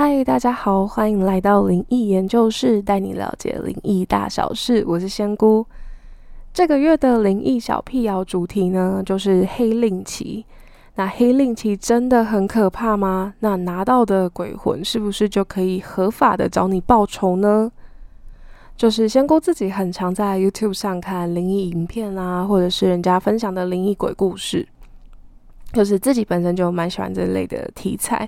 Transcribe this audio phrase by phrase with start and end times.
[0.00, 4.84] 嗨，大家好，欢迎来到灵异研究室，带你了解灵异大小事。
[4.86, 5.66] 我是仙姑。
[6.54, 10.46] 这个月的灵异小辟谣主题呢，就是黑令旗。
[10.94, 13.34] 那黑令旗真的很可怕吗？
[13.40, 17.72] 那拿到的鬼魂是不是就可以合法的找你报仇呢？
[18.76, 24.68] 就是仙姑自己很常在 YouTube 上看灵异影片啊，或者是人家分享的灵异鬼故事。
[25.72, 28.26] 就是自己本身就蛮喜欢这类的题材，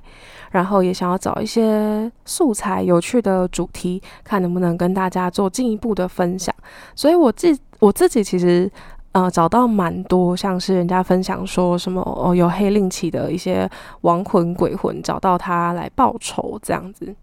[0.51, 6.55] 然后也想要找一些素材、有趣的主题，看能不能跟大家做进一步的分享。
[6.95, 8.71] 所以我自我自己其实
[9.13, 13.69] 呃找到蛮多，像是人家分享说什么哦有黑令旗的一些
[14.03, 17.15] 亡魂鬼魂找到他来报仇这样子，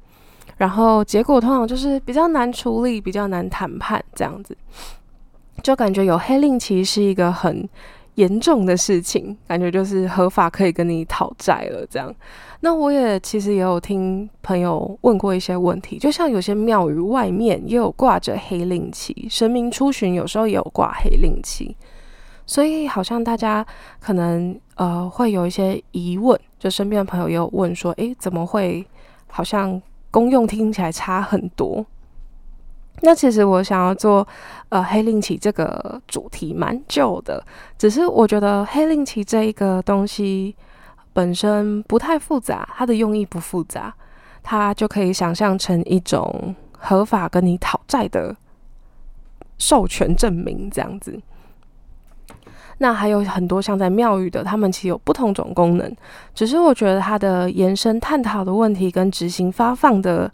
[0.57, 4.57] 然后结果通常就是比较难处理、比较难谈判这样子，
[5.61, 7.69] 就感觉有黑令旗是一个很。
[8.17, 11.85] 严重的事情，感觉就是合法可以跟你讨债了。
[11.87, 12.13] 这样，
[12.61, 21.75] 那我也其实也有听朋友问过一些问题，就像有些庙宇外面也有挂着黑令旗，神明出巡有时候也有挂黑令旗，
[22.47, 23.63] 所以好像大家
[23.99, 28.83] 可能呃会有一些疑问，就身边的朋友也有问说，诶，怎么会
[29.27, 31.85] 好像功用听起来差很多？
[33.01, 34.27] 那其实我想要做
[34.69, 37.43] 呃黑令旗这个主题蛮久的，
[37.77, 40.55] 只是我觉得黑令旗这一个东西
[41.13, 43.93] 本身不太复杂，它的用意不复杂，
[44.41, 48.35] 它就可以想象成一种合法跟你讨债的
[49.59, 51.21] 授权证明这样子。
[52.79, 55.95] 那还有很多像在庙宇的，他们其实有不同种功能，
[56.33, 60.31] 只是我觉得它的延伸探讨的问题跟执行发放的。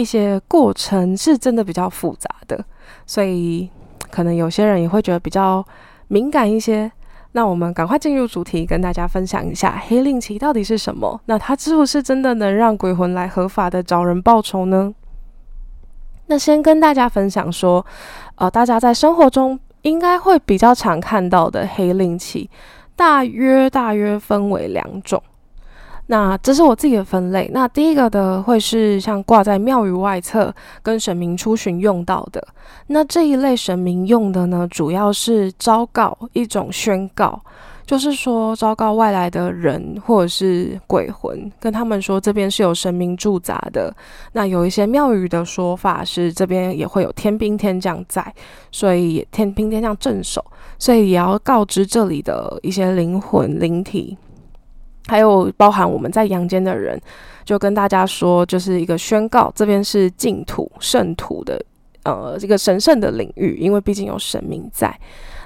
[0.00, 2.64] 一些过程是真的比较复杂的，
[3.06, 3.68] 所以
[4.10, 5.64] 可能有些人也会觉得比较
[6.08, 6.90] 敏感一些。
[7.32, 11.20] 那我们赶快进入主题，跟大家分享一下黑令旗到底是什么？
[11.26, 14.92] 那它是不是真的能让鬼魂来合法的找人报仇呢？
[16.26, 17.86] 那先跟大家分享说，
[18.34, 22.50] 呃，大家在生活中应该会比较常看到的黑令旗，
[22.96, 25.22] 大约大约分为两种。
[26.10, 27.48] 那这是我自己的分类。
[27.54, 32.44] 那第一个的会是像挂在庙宇外侧跟神明出巡用到的。
[32.88, 37.40] 那这一类神明用的呢，主要是昭告一种宣告，
[37.86, 43.94] 就是说昭告外来的人或者是鬼魂，跟他们说这边是有神明驻扎的。
[44.32, 48.34] 那有一些庙宇的说法是这边也会有天兵天将在，
[48.72, 50.44] 所以天兵天将镇守，
[50.76, 54.18] 所以也要告知这里的一些灵魂灵体。
[55.06, 57.00] 还有包含我们在阳间的人，
[57.44, 61.60] 就跟大家说，就是一个宣告，这边是净土圣土的，
[62.04, 64.96] 呃，这个神圣的领域，因为毕竟有神明在。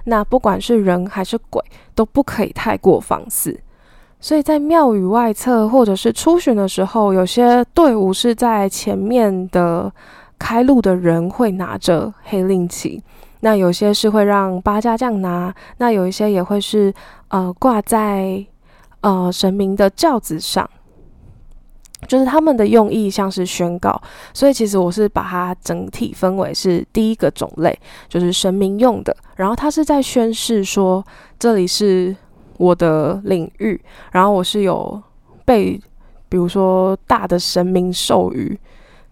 [0.05, 1.63] 那不管是人还是鬼，
[1.95, 3.59] 都不可以太过放肆。
[4.21, 9.91] 所以在庙宇外侧或者是出巡的时候，有些队伍是在前面的
[10.39, 13.03] 开路的人会拿着黑令旗，
[13.41, 16.93] 那有些是会让八家将拿，那有一些也会是
[17.29, 18.45] 呃挂在。
[19.05, 20.67] 呃，神明的轿子上，
[22.09, 24.01] 就是他们的用意像是宣告，
[24.33, 27.79] 所以其实我是把它整体分为是第一个种类，
[28.09, 31.05] 就是神明用的，然后他是在宣誓说
[31.39, 32.17] 这里是
[32.57, 33.79] 我的领域，
[34.11, 35.03] 然后我是有
[35.45, 35.79] 被
[36.31, 38.59] 比如说大的神明授予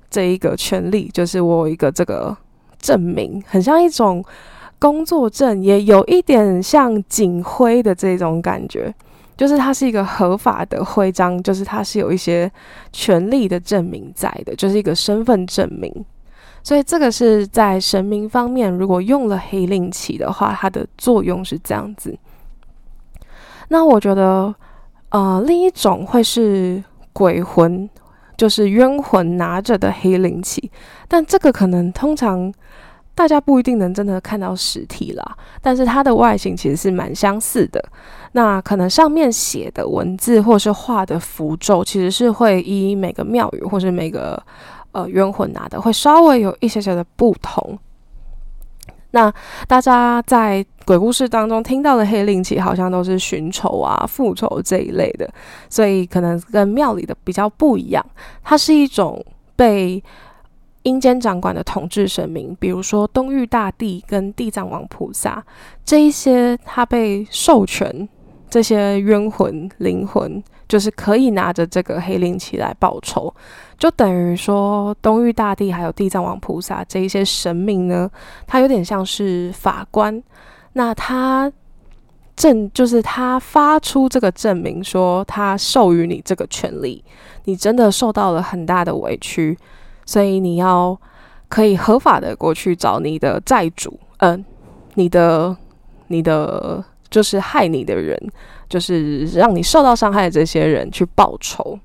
[0.09, 2.35] 这一个权利，就是我有一个这个
[2.79, 4.25] 证明，很像一种
[4.79, 8.95] 工作证，也有一点像警徽的这种感觉。
[9.37, 12.51] 就是它是一个合法的徽章，就是它是有一些
[12.93, 16.05] 权利的证明在的，就是一个身份证明。
[16.63, 22.17] 所以这个是在神明方面，如果用了黑令旗的话，它的作用是这样子。
[23.69, 24.55] 那我觉得，
[25.09, 26.83] 呃，另一种会是
[27.13, 27.89] 鬼魂，
[28.37, 30.71] 就是冤魂拿着的黑令旗，
[31.09, 32.53] 但这个可能通常。
[33.15, 37.85] 大家不一定能真的看到实体啦，但是它的外形其实是蛮相似的。
[38.33, 44.43] 那可能上面写的文字或是画的符咒，其实是会依每个庙宇或是每个
[44.93, 47.79] 呃冤魂拿的，会稍微有一些些的不同。
[49.11, 49.31] 那
[49.69, 55.31] 大家在鬼故事当中听到的黑令旗，好像都是寻仇啊、复仇这一类的，
[55.69, 58.05] 所以可能跟庙里的比较不一样。
[58.43, 59.23] 它是一种
[59.55, 60.03] 被。
[60.83, 65.45] 阴间掌管的统治神明，比如说东域大帝跟地藏王菩萨，
[65.85, 68.09] 这一些他被授权，
[68.51, 73.33] 这些冤魂灵魂就是可以拿着这个黑令旗来报仇，
[73.79, 78.11] 就等于说东域大帝还有地藏王菩萨这一些神明呢，
[78.47, 80.23] 他有点像是法官，
[80.73, 81.53] 那他
[82.35, 87.05] 证，就是他发出这个证明，说他授予你这个权利，
[87.45, 89.57] 你真的受到了很大的委屈，
[90.13, 90.95] 所以你要
[91.49, 94.45] 可以合法的过去找你的债主，嗯，
[94.93, 95.57] 你的
[96.09, 98.15] 你的就是害你的人，
[98.69, 101.79] 就是让你受到伤害的这些人去报仇。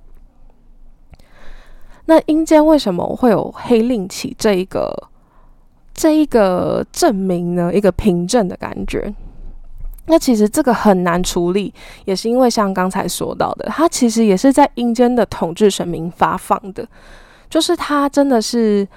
[2.07, 4.93] 那阴间为什么会有黑令旗这一个
[5.93, 7.73] 这一个证明呢？
[7.73, 9.15] 一个凭证的感觉？
[10.07, 11.73] 那其实这个很难处理，
[12.03, 16.85] 也是因为像刚才说到的，它其实也是在阴间的统治神明发放的，
[17.49, 18.87] 就是它真的是，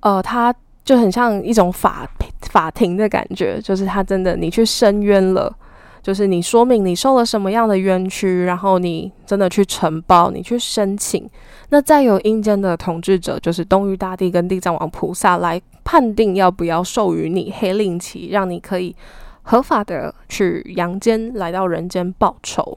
[0.00, 0.54] 呃，它
[0.84, 2.08] 就很像一种法
[2.42, 5.54] 法庭的感觉，就是它真的你去申冤了。
[6.02, 11.26] 就是你说明你受了什么样的冤屈，然后你真的去呈报，你去申请，
[11.70, 18.94] 那再由阴间的统治者，就是东域大帝跟地藏王菩萨来判定要不要授予你黑令旗，让你可以
[19.40, 22.76] 合法的去阳间来到人间报仇。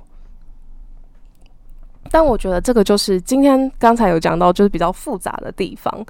[2.11, 6.05] 但我觉得这个就是今天刚才有讲到，就是比较复杂的地方。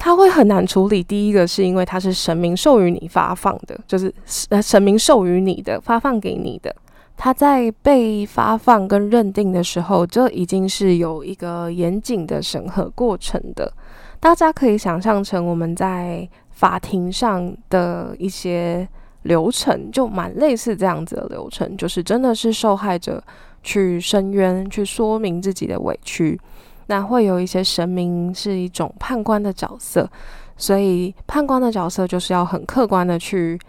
[0.00, 1.02] 它会很难处理。
[1.02, 4.14] 第一个是因为它是神明授予你发放的，就是
[4.48, 6.74] 呃神明授予你的发放给你的。
[7.16, 13.72] 它在被发放跟认定的时候，这已经是有一个严谨的审核过程的。
[14.20, 18.88] 大家可以想象成我们在法庭上的一些
[19.22, 23.20] 流程，就蛮类似这样子的流程，就是真的是受害者
[23.68, 26.40] 去申冤，去说明自己的委屈。
[26.86, 30.08] 那会有一些神明是一种判官的角色，
[30.56, 33.60] 所以判官的角色就是要很客观的去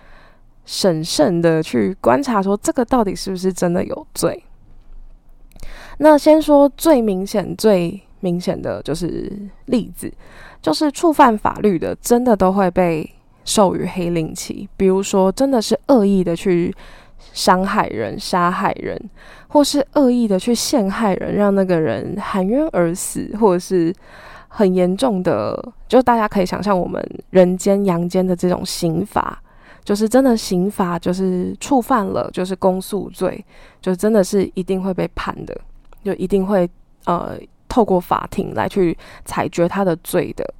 [0.63, 4.41] 审慎的去观察，说这个到底是不是真的有罪。
[5.97, 9.29] 那先说最明显、最明显的就是
[9.65, 10.09] 例子，
[10.61, 13.13] 就是触犯法律的，真的都会被
[13.43, 14.69] 授予黑令旗。
[14.77, 16.73] 比如说，真的是恶意的去。
[17.33, 18.99] 伤害人、杀害人，
[19.47, 23.93] 或是恶意的去陷害人，让那个人含冤而死，或者是
[24.47, 29.41] 很严重的，就大家可以想象我们人间、阳间的这种刑罚，
[29.83, 33.43] 就是真的刑罚，就是触犯了，就是公诉罪，
[33.81, 35.55] 就真的是一定会被判的，
[36.03, 36.69] 就一定会
[37.05, 37.37] 呃
[37.67, 40.53] 透过法庭来去裁决他的罪的。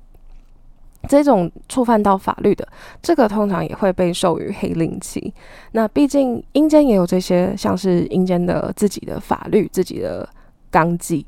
[1.08, 2.68] 这种触犯到法律的，
[3.02, 5.34] 这个通常也会被授予黑令旗。
[5.72, 10.28] 那毕竟阴间也有这些，像是阴间的自己的法律、自己的
[10.70, 11.26] 纲纪，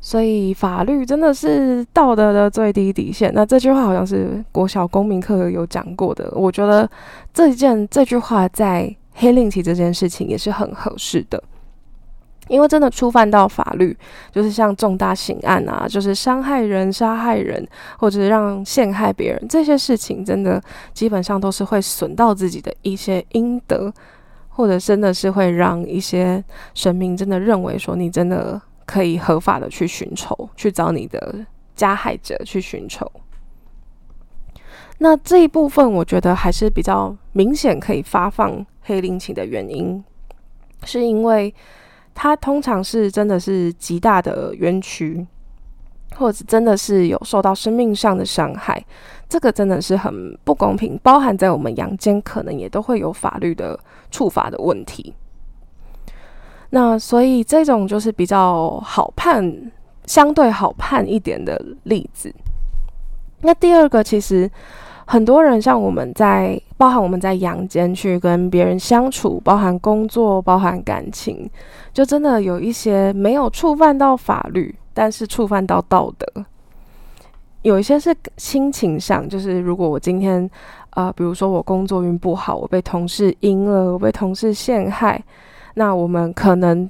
[0.00, 3.32] 所以法律真的是道德的最低底线。
[3.34, 6.88] 那这句话好像是国小公民课有讲过的，我觉得
[7.32, 11.42] 这件这句话在黑令旗这件事情也是很合适的。
[12.48, 13.96] 因为真的触犯到法律，
[14.32, 17.66] 就是像重大刑案啊，就是伤害人、杀害人，
[17.98, 20.62] 或者是让陷害别人这些事情，真的
[20.92, 23.92] 基本上都是会损到自己的一些阴德，
[24.48, 26.42] 或者真的是会让一些
[26.74, 31.46] 神明真的认为说你真的可以合法的去寻仇，去找你的
[31.76, 33.10] 加害者去寻仇。
[34.98, 40.02] 那这一部分，我觉得还是比较明显可以发放黑灵旗的原因，
[40.84, 41.54] 是因为。
[42.20, 45.24] 他通常是真的是极大的冤屈，
[46.16, 48.84] 或者真的是有受到生命上的伤害，
[49.28, 50.98] 这个真的是很不公平。
[51.00, 53.78] 包含在我们阳间，可能也都会有法律的
[54.10, 55.14] 处罚的问题。
[56.70, 59.70] 那所以这种就是比较好判，
[60.04, 62.34] 相对好判一点的例子。
[63.42, 64.50] 那第二个其实。
[65.10, 71.50] 很多人像我们在，包含我们在阳间去跟别人相处，包含工作，包含感情，
[71.92, 76.44] 就真的有一些没有触犯到法律，但是触犯到道德。
[77.62, 80.48] 有一些是亲情上，就是如果我今天，
[80.90, 85.22] 呃，比如说我工作运不好，我被同事阴了，我被同事陷害，
[85.74, 86.88] 那我们可能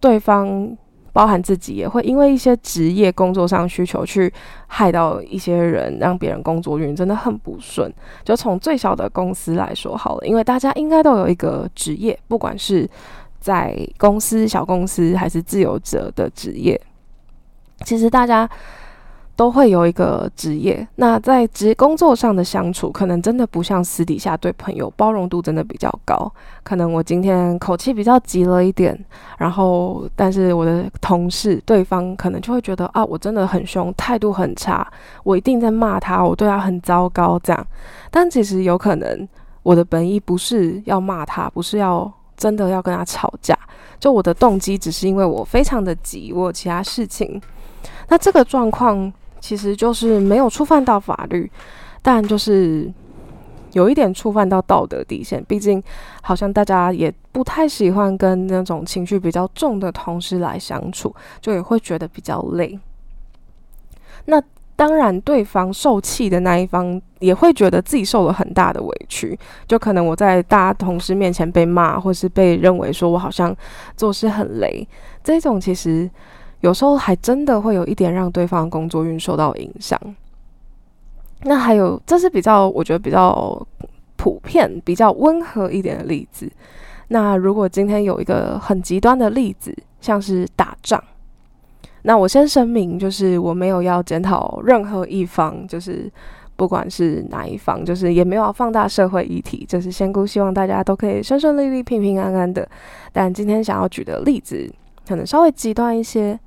[0.00, 0.76] 对方。
[1.12, 4.32] 包含自己也会因为一些职业工作上需求去
[4.66, 7.92] 害到一些人，让别人工作运真的很不顺。
[8.24, 12.88] 就从最小的公司来说好了，因为大家应该都有一个职业，不管是
[13.40, 16.80] 在公司、小公司还是自由者的职业，
[17.84, 18.48] 其实大家。
[19.34, 26.30] 都会有一个职业，那在职工作上的相处，可能真的不像私底下对朋友包容度真的比较高。
[26.62, 28.96] 可能我今天口气比较急了一点，
[29.38, 34.86] 然后但是我的同事对方可能就会觉得啊，我真的很凶，态度很差，
[35.24, 37.66] 我一定在骂他，我对他很糟糕这样。
[38.10, 39.26] 但其实有可能
[39.62, 43.58] 我的本意不是要骂他，不是要真的要跟他吵架，
[43.98, 47.40] 就我的动机只是因为我非常的急，我有其他事情。
[48.08, 49.10] 那这个状况。
[49.42, 51.50] 其实就是没有触犯到法律，
[52.00, 52.90] 但就是
[53.72, 55.44] 有一点触犯到道德底线。
[55.48, 55.82] 毕竟，
[56.22, 62.78] 好像大家也不太喜欢跟那种情绪比较重的同事来相处，就也会觉得比较累。
[64.26, 64.40] 那
[64.76, 73.54] 当然，对方受气的那一方也会觉得自己受了很大的委屈，就可能我在大家同事面前被骂，或是被认为说我好像
[73.96, 74.86] 做事很雷，
[75.24, 76.08] 这种其实
[76.62, 80.00] 有时候还真的会有一点让对方工作运受到影响。
[81.42, 83.66] 那还有，这是比较我觉得比较
[84.16, 86.48] 普遍、比较温和一点的例子。
[87.08, 91.02] 那如果今天有一个很极端的例子，像是打仗。
[92.02, 96.08] 那我先声明，就是我没有要检讨任何一方，就是
[96.54, 102.68] 不管是哪一方，就是也没有要放大社会议题，就是仙姑希望大家都可以顺顺利利、平平安安的。
[103.12, 104.72] 但今天想要举的例子
[105.08, 106.38] 可能稍微极端一些。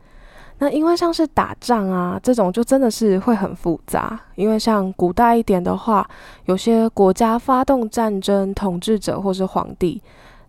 [0.60, 4.20] 那因为像是打仗啊这种，就真的是会很复杂。
[4.36, 6.08] 因为像古代一点的话，
[6.46, 10.02] 有些国家发动战争，统治者或是皇帝。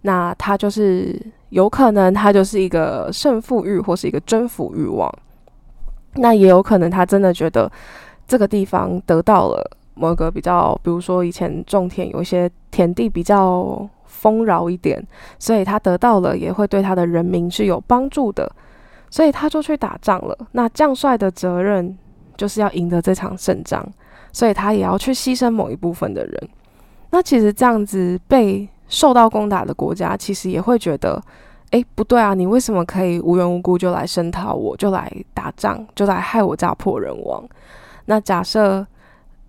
[0.02, 5.12] 那他就是有可能，他就是一个胜负欲或是一个征服欲望。
[6.14, 7.70] 那也有可能，他真的觉得
[8.28, 15.04] 这个地方得到了某个比较，比如说以前种田有一些田地比较丰饶一点，
[15.40, 18.50] 所以他得到了也会对他的人民是有帮助的，
[19.10, 20.36] 所以他就去打仗了。
[20.52, 21.96] 那将帅的责任
[22.36, 23.86] 就是要赢得这场胜仗，
[24.32, 26.48] 所以他也要去牺牲某一部分的人。
[27.10, 28.68] 那其实这样子被。
[28.88, 31.20] 受到攻打的国家其实也会觉得，
[31.72, 37.44] 哎，不对啊，你为什么可以无缘无故就来声讨我，就来打仗，就来害我家破人亡？
[38.04, 38.86] 那假设，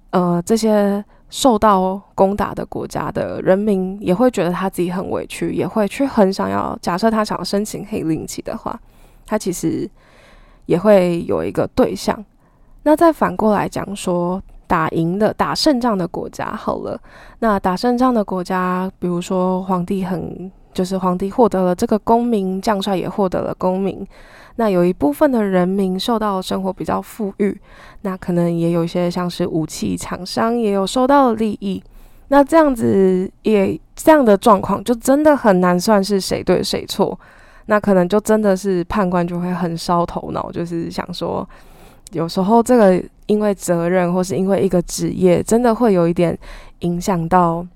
[0.10, 6.76] 呃，这些受到攻打的国家的人民也会觉得他自己很委屈，也会去很想要。
[6.82, 8.80] 假设他想要申请黑令旗的话，
[9.28, 9.88] 他其实
[10.66, 12.26] 也会有一个对象。
[12.82, 14.42] 那再反过来讲说。
[14.70, 17.00] 打赢的、打胜仗的国家好了，
[17.40, 24.06] 那打胜仗的国家，比如说皇帝很，就是皇帝获得了这个功名，将帅也获得了功名，
[24.58, 27.58] 那有一部分的人民受到生活比较富裕，
[28.02, 31.82] 那可能也有一些像是武器厂商也有收到利益，
[32.28, 37.18] 那这样子也这样的状况，就真的很难算是谁对谁错，
[37.68, 41.48] 那可能就真的是判官就会很烧头脑，就是想说。
[42.14, 46.38] 有时候，这个因为责任，或是因为一个职业，真的会有一点
[46.80, 47.68] 影响到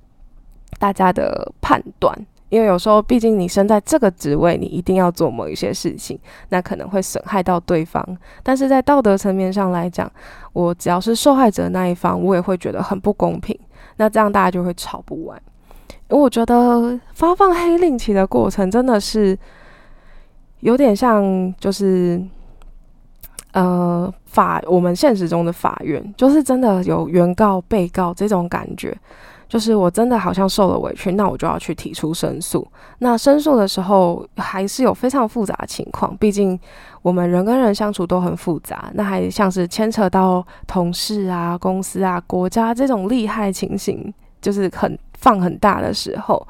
[0.79, 2.17] 大家的判断。
[2.47, 6.17] 因为有时候，毕竟你身在这个职位，你一定要做某一些事情，
[6.47, 8.01] 那可能会损害到对方。
[8.41, 10.09] 但是在道德层面上来讲，
[10.53, 13.57] 我只要是受害者那一方，我也会觉得很不公平。
[13.97, 15.37] 那这样大家就会吵不完。
[16.09, 19.37] 因为我觉得发放黑令旗的过程真的是
[20.61, 22.19] 有点像，就是。
[23.53, 28.97] 呃，法我们现实中的法院就是真的有原告、被告这种感觉，
[29.49, 32.65] 就是我真的好像受了委屈，那我就要去提出申诉。
[32.99, 36.57] 那申诉的时候还是有非常复杂的情况，毕竟
[37.01, 46.47] 我们人跟人相处都很复杂，那还像是牵扯到同事啊、公司啊、国家这种利害情形，就是很放很大的时候，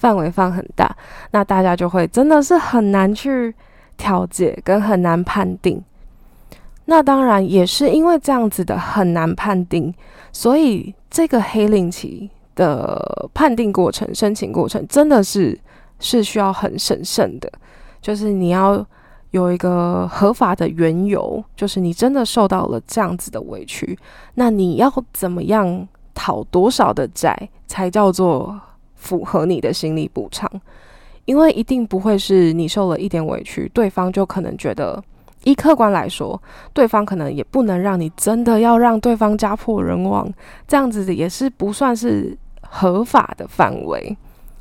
[0.00, 0.96] 范围放很大，
[1.32, 3.54] 那大家就会真的是很难去
[3.98, 5.82] 调解，跟很难判定。
[6.86, 9.94] 那当然也是因为这样子的很难判定，
[10.32, 15.56] 所以这个黑令旗的判定过程、申请过程真的是
[15.98, 17.52] 是需要很审慎的。
[18.00, 18.84] 就是你要
[19.32, 23.96] 有一个合法的缘由，就是你真的受到了这样子的委屈，
[24.34, 28.58] 那你要怎么样讨多少的债才叫做
[29.00, 30.48] 符合你的心理补偿？
[31.24, 35.02] 因为一定不会是你受了一点委屈，对方就可能觉得。
[35.44, 36.40] 依客观来说，
[36.74, 40.30] 对方可能也不能让你真的要让对方家破人亡，
[40.68, 44.14] 这样子也是不算是合法的范围，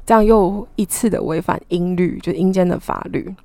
[0.06, 3.36] 这样又一次的违反阴律，就阴间的法律。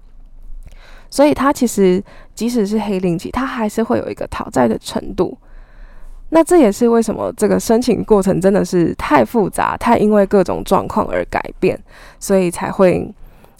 [1.10, 2.00] 所以，他其实
[2.36, 5.36] 即使是黑令旗，他还是会有一个讨债的程度。
[6.34, 11.80] 那这也是为什么这个申请过程真的是太复杂，太因为各种状况而改变，
[12.18, 13.08] 所以才会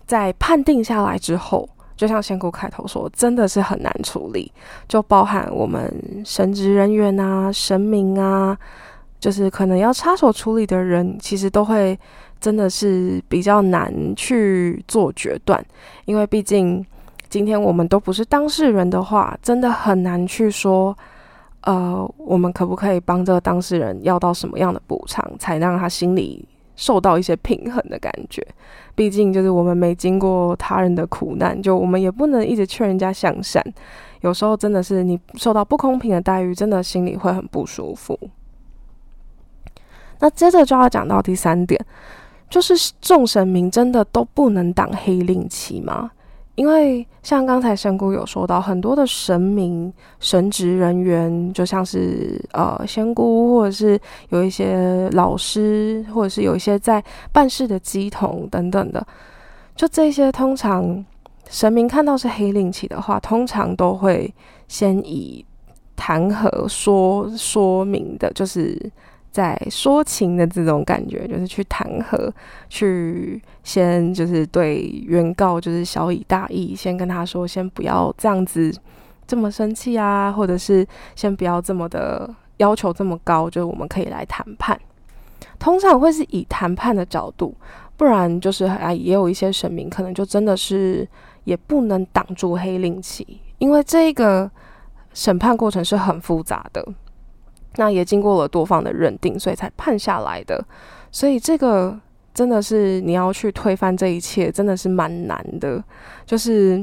[0.07, 1.69] 在判定下来之后。
[1.97, 4.51] 就像仙姑开头说，真的是很难处理，
[4.89, 5.89] 就包含我们
[6.25, 8.59] 神职人员啊、神明啊，
[9.21, 11.97] 就是可能要插手处理的人，其实都会
[12.41, 15.65] 真的是比较难去做决断，
[16.07, 16.85] 因为毕竟
[17.29, 20.99] 今天我们都不是当事人的话，真的很难去说，
[21.65, 26.49] 呃，我们可不可以帮这个当事人要到什么样的补偿，才让他心里。
[26.77, 28.45] 受到一些平衡的感觉，
[28.97, 33.65] 毕竟就是我们没经过他人的苦难，就我们也不能一直劝人家向善。
[34.23, 38.19] 有时候真的是你受到不公平的待遇，真的心里会很不舒服。
[40.19, 41.81] 那接着就要讲到第三点，
[42.51, 46.11] 就是众神明真的都不能挡黑令旗吗？
[46.57, 59.05] 因为像刚才仙姑有说到，很多的神明、神职人员，就像是呃仙姑，或者是有一些老师，或者是有一些在办事的机童等等的，
[59.75, 61.05] 就这些通常
[61.49, 64.33] 神明看到是黑令旗的话，通常都会
[64.69, 65.45] 先以
[65.97, 68.79] 弹劾说说明的，就是。
[69.35, 72.33] 在说情的这种感觉，就是去谈和，
[72.69, 78.73] 去先就是对原告就是小以大义，先跟他说，先不要这样子
[79.27, 80.87] 这么生气啊，或者是
[81.17, 84.81] 先不要这么的要求这么高，就是我们可以来谈判。
[85.59, 87.53] 通常会是以谈判的角度，
[87.97, 91.09] 不然就是啊，也有一些神明可能就真的是
[91.43, 94.49] 也不能挡住黑令旗，因为这个
[95.13, 96.87] 审判过程是很复杂的。
[97.77, 100.65] 那也经过了多方的认定，所以才判下来的。
[101.11, 101.99] 所以这个
[102.33, 105.83] 真的是你要去推翻这一切，真的是蛮难的。
[106.27, 106.77] 就是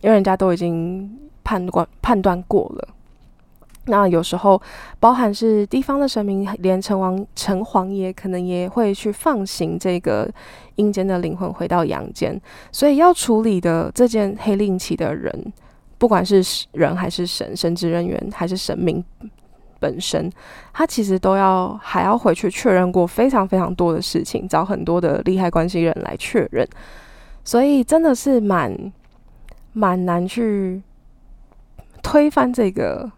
[0.00, 2.88] 因为人家都已经判断判断过了。
[3.86, 4.60] 那有时候
[5.00, 10.30] 包含是地方的神明，连城王、城隍爷可能也会去放行这个
[10.74, 12.38] 阴间的灵魂回到阳间。
[12.70, 15.52] 所以要处理的这件黑令旗的人，
[15.96, 16.42] 不管是
[16.72, 19.02] 人还是神，神职人员还是神明。
[19.80, 20.30] 本身，
[20.72, 26.68] 他其实都要还要回去确认过非常非常多的事情，找很多的利害关系人来确认，
[27.44, 28.92] 所以真的是蛮
[29.72, 30.82] 蛮难去
[32.02, 33.10] 推翻这个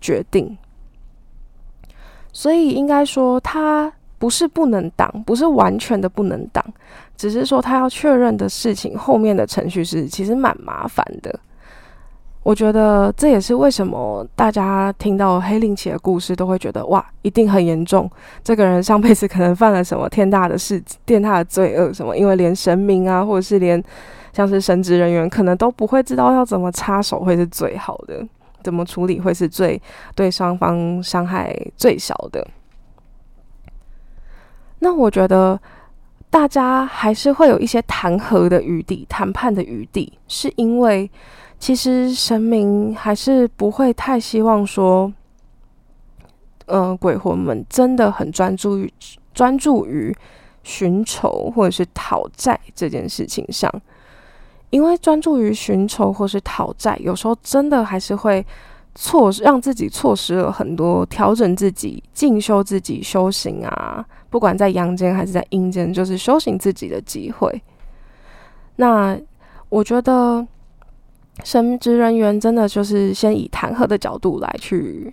[0.00, 0.56] 决定。
[2.32, 6.64] 所以应该说，他不是不能挡，不是完全的不能挡，
[7.16, 11.40] 只是说他要确认的事情后面的程序是其实蛮麻烦的。
[12.48, 18.10] 我觉得这也是为什么大家听到黑令奇的故事都会觉得哇，一定很严重。
[18.42, 22.16] 这个人上辈子可能犯了什么天大的事、天大的罪恶什么？
[22.16, 23.84] 因为连神明啊，或者是连
[24.32, 28.26] 像是神职人员，可能都不会知道要怎么插手会是最好的，
[28.62, 29.78] 怎么处理会是最
[30.14, 32.48] 对双方伤害最小的。
[34.78, 35.60] 那我觉得
[36.30, 41.10] 大家还是会有一些谈和的余地、谈判的余地，是因为。
[41.60, 45.12] 其实神明还是不会太希望说，
[46.66, 48.90] 嗯，鬼魂们真的很专注于
[49.34, 50.14] 专注于
[50.62, 53.70] 寻仇或者是讨债这件事情上，
[54.70, 58.46] 因为专注于寻仇或是讨债，有时候真的还是会
[58.94, 67.62] 错让自己错失了很多调整自己、进修自己、修行啊，不管在阳间还是在阴间，就是修行自己的机会。
[68.76, 69.18] 那
[69.68, 70.46] 我觉得。
[71.44, 75.12] 神职人员真的就是先以弹劾的角度来去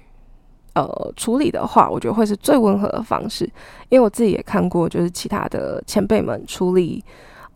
[0.73, 3.45] 呃处理的话，我觉得会是最温和的方式。
[3.89, 7.03] 因为我自己也看过，就是其他的前辈们处理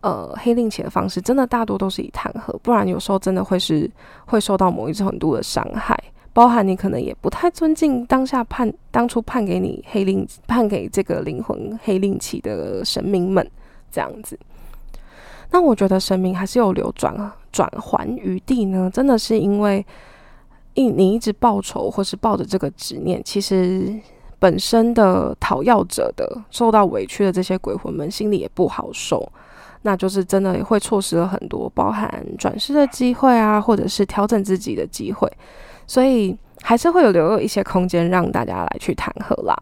[0.01, 3.89] 呃黑令旗的方式，真的大多都是以弹劾，不然有时候真的会是
[4.27, 6.01] 会受到某一种程度的伤害，
[6.32, 13.45] 包含你可能也不太尊敬当下判当初判给你黑令判给这个灵魂黑令旗的神明们
[13.91, 14.39] 这样子。
[15.51, 19.85] 那我觉得神明还是有流转啊转还余地呢，真的是因为
[20.73, 23.99] 一你一直报仇或是抱着这个执念，其实
[24.38, 29.29] 本身的讨要者的受到委屈的这些鬼魂们心里也不好受，
[29.81, 35.29] 那就是真的会错失了很多包含转世的机会啊，或者是调整自己的机会，
[35.88, 39.55] 所以还是会有留有一些空间让大家来去谈和啦。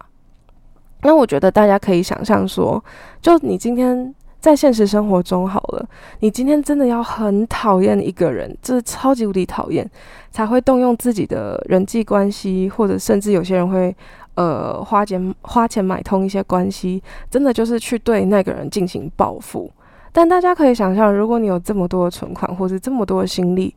[1.04, 2.84] 那我觉得大家可以想象说，
[3.21, 4.13] 就你今天。
[4.39, 5.86] 在现实生活中，好了，
[6.19, 9.89] 你今天真的要很讨厌一个人，这超级无敌讨厌，
[10.32, 13.93] 才会动用自己的人际关系，或者甚至有些人会，
[14.36, 19.69] 呃，花钱花钱买通一些关系，真的就是去对那个人进行报复。
[20.13, 23.73] 但大家可以想象，如果你有这么多的存款，或者这么多的心力，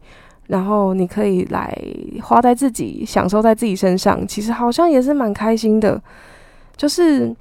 [0.49, 1.77] 然后你可以来
[2.23, 6.01] 花在自己，享受在自己身上，其实好像也是蛮开心的，
[6.77, 7.35] 就是。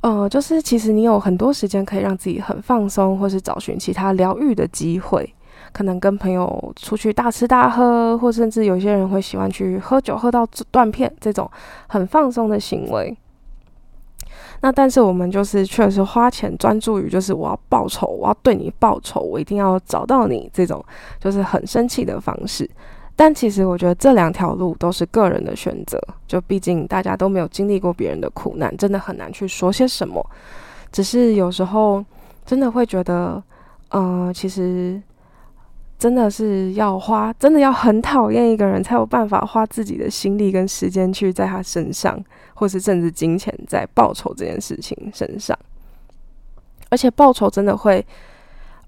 [0.00, 5.34] 呃，就是其实你有很多时间可以让自己很放松，或是找寻其他疗愈的机会，
[5.72, 11.50] 可能跟朋友出去大吃大喝，或甚至有些人会喜欢去喝酒喝到断片这种
[11.88, 13.16] 很放松的行为。
[14.60, 20.84] 那但是我们就是确实花钱专注于就是我要报仇，我要对你报仇，我一定要找到你这种
[21.20, 22.68] 就是很生气的方式。
[23.20, 30.24] 但其实我觉得这两条路都是个人的选择，就毕竟大家都没有经历过别人的苦难，真的很难去说些什么。
[30.92, 32.04] 只是有时候
[32.46, 33.42] 真的会觉得，
[33.88, 35.02] 呃，其实
[35.98, 45.58] 真的是要花，真的要很讨厌一个人才有办法花自己的心力跟时间去在他身上，或是甚至金钱在报仇这件事情身上。
[46.88, 48.06] 而且报仇真的会，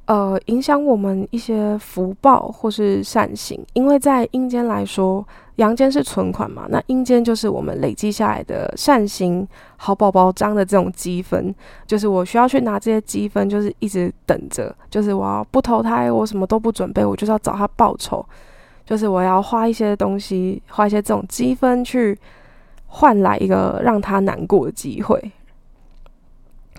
[0.06, 5.26] 呃，影响我们一些福报或是善行，因为在阴间来说。
[5.56, 6.64] 阳间是存款嘛？
[6.70, 11.54] 那阴间就是我们累积下来的善行、好宝宝章的这种积分，
[11.86, 18.24] 就是我需要去拿这些积分，就是一直等着，就是我要不投胎，我什么都不准备，我就是要找他报仇，
[18.86, 22.18] 就是我要花一些东西，花一些这种积分去
[22.86, 25.30] 换来一个让他难过的机会。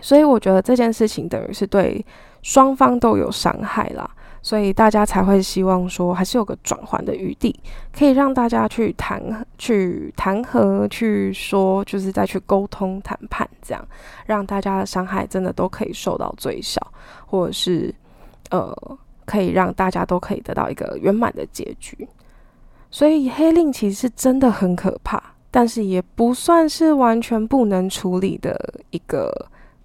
[0.02, 2.04] 所以我觉得这件事情等于是对
[2.42, 4.10] 双方都有伤害啦。
[4.44, 7.56] 所以大家才会希望说，还是有个转换的余地，
[7.96, 13.88] 可以让大家去谈、去谈和、去说，就是再去沟通谈判，这样
[14.26, 16.82] 让大家的伤害真的都可以受到最小，
[17.28, 17.94] 或者是
[18.50, 18.76] 呃，
[19.26, 22.10] 可以让大家都可以得到一个圆满的结局。
[22.90, 29.32] 所以黑令其实真的很可怕，但是也不算是完全不能处理的一个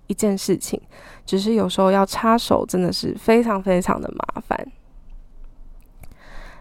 [0.06, 0.80] 一件事情。
[1.26, 4.66] 只是有时候要插手，真的是非常非常的麻烦。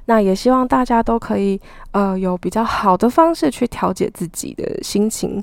[0.07, 1.59] 那也希望大家都可以，
[1.91, 5.41] 呃，有比较好的方式去调节自己的心情。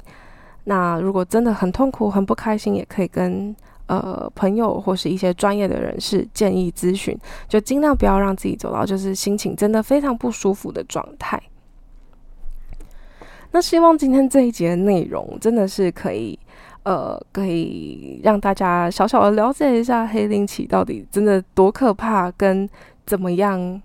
[0.65, 3.55] 那如果真的很痛苦、很不开心，也可以跟
[3.87, 11.43] 呃朋友或是一些专业的人士建议咨询，就尽量不要让自己走到就是心情真的非常不舒服的状态。
[13.51, 16.39] 那希望今天这一节的内容真的是可以。
[16.85, 22.69] 呃，可以让大家小小的了解一下黑灵期到底真的多可怕，跟
[23.07, 23.81] 怎么样？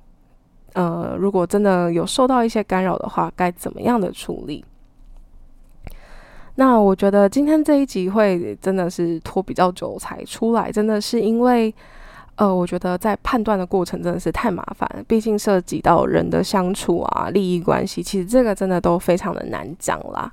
[0.73, 4.63] 呃，如果真的有受到一些干扰的话，该怎么样的处理？
[6.55, 11.73] 那我觉得今天这一集会真的是拖比较久才出来，真的是因为，
[12.35, 20.31] 呃，我觉得在判断的过程真的是太麻烦了，毕竟涉及到人的相处啊、利益关系，其实这个真的都非常的难讲啦。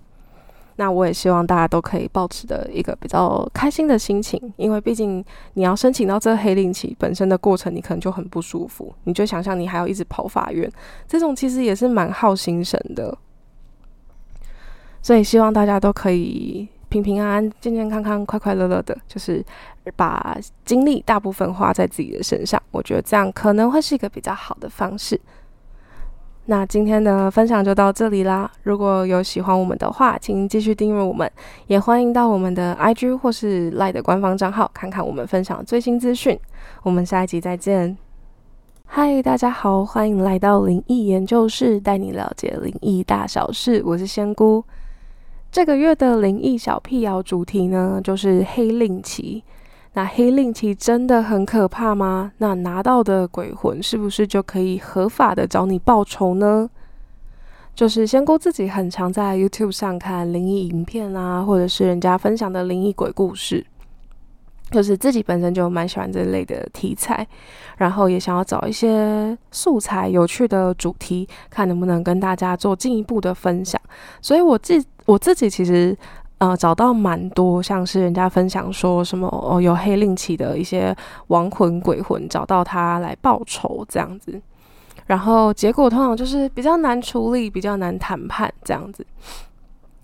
[0.76, 8.92] 那我也希望大家都可以保持的一个比较开心的心情，因为毕竟你要申请到这个黑令旗本身的过程，你可能就很不舒服。
[9.04, 10.70] 你就想象你还要一直跑法院，
[11.06, 13.16] 这种其实也是蛮耗心神的。
[15.00, 19.44] 所以希望大家都可以平平安安、健健康康、快快乐乐的，就是
[19.96, 22.60] 把精力大部分花在自己的身上。
[22.70, 25.20] 我觉得这样可能会是一个比较好的方式。
[26.46, 28.50] 那今天的分享就到这里啦。
[28.64, 31.30] 如果有喜欢我们的话，请继续订阅我们，
[31.68, 36.38] 也欢迎到我们的 IG 或是赖的官方账号看看我们分享最新资讯。
[36.82, 37.96] 我们下一集再见。
[38.84, 43.82] 嗨，大家好，欢迎来到灵异研究室，带你了解灵异大小事。
[43.84, 44.62] 我是仙姑。
[45.50, 49.42] 这个月的灵异小辟谣主题呢，就是黑令旗。
[49.96, 52.32] 那黑令旗真的很可怕吗？
[52.38, 56.68] 那拿到的鬼魂是不是就可以合法的找你报仇呢？
[57.76, 63.64] 就是仙姑自己很常在 YouTube 上看灵异影片啊，或者是人家分享的灵异鬼故事，
[64.72, 67.24] 就是自己本身就蛮喜欢这类的题材，
[67.76, 73.80] 然后也想要找一些素材、有趣的主题，看能不能跟大家做进一步的分享。
[74.20, 75.96] 所以我自我自己其实。
[76.44, 80.94] 呃，找到蛮多，像是人家分享说什么哦，有黑令旗的一些
[81.28, 84.38] 亡魂鬼魂找到他来报仇这样子，
[85.06, 89.06] 然后结果通常就是比较难处理，比较难谈判这样子，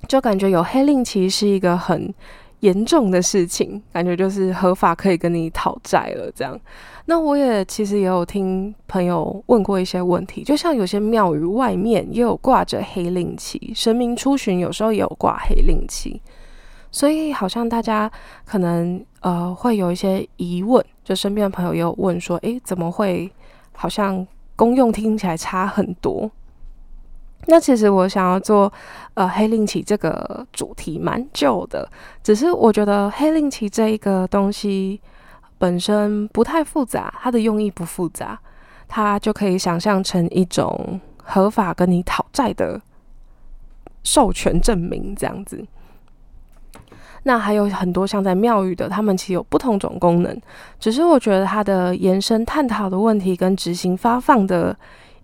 [0.09, 2.15] 就感觉有黑令旗是一个很
[2.61, 6.59] 严重的事情，感觉就是合法可以跟你讨债了这样。
[7.07, 16.21] 那我也其实也有听朋友问过一些问题，就像有些庙宇外面也有挂着黑令旗，神明出巡有时候也有挂黑令旗，
[16.91, 18.11] 所以好像大家
[18.45, 23.31] 可能呃会有一些疑问，就身边的朋友也有问说，诶，怎么会
[23.73, 26.31] 好像功用听起来差很多？
[27.51, 28.73] 那其实我想要做
[29.13, 31.87] 呃黑令旗这个主题蛮久的，
[32.23, 35.01] 只是我觉得黑令旗这一个东西。
[35.59, 38.41] 本身不太复杂，它的用意不复杂，
[38.89, 42.81] 它就可以想象成一种合法跟你讨债的
[44.03, 45.63] 授权证明这样子。
[47.25, 50.35] 那还有很多像在庙宇的，他们其实有不同种功能，
[50.79, 54.75] 只是我觉得它的延伸探讨的问题跟执行发放的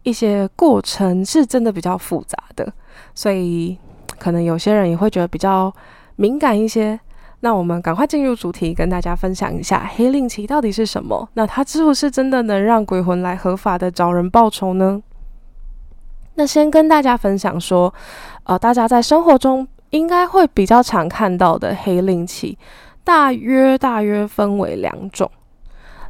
[0.06, 2.72] 一些过程是真的比较复杂的，
[3.12, 3.76] 所以
[4.20, 5.74] 可能有些人也会觉得比较
[6.14, 6.98] 敏感一些。
[7.40, 11.28] 那我们赶快进入主题，跟大家分享一下黑令旗到底是什么？
[11.34, 15.02] 那它是不是真的能让鬼魂来合法的找人报仇呢？
[16.36, 17.92] 那先跟大家分享说，
[18.44, 22.56] 呃，大家在生活中应该会比较常看到的黑令旗，
[23.02, 25.28] 大约大约分为两种。